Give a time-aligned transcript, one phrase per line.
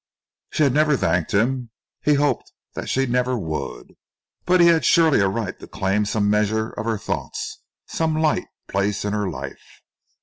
[0.49, 1.69] She had never thanked him
[2.01, 3.93] he hoped that she never would
[4.45, 8.47] but he had surely a right to claim some measure of her thoughts, some light
[8.67, 9.83] place in her life.